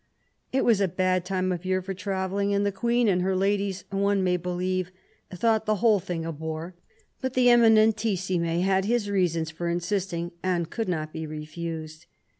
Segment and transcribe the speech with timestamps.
[0.51, 3.83] It was a bad time of year for travelling, and the Queen and her ladies,
[3.91, 4.91] one may believe,
[5.31, 6.73] thought the whole thing a bore;
[7.21, 12.07] but the Eminentissime had his reasons for insisting, and could not be refused.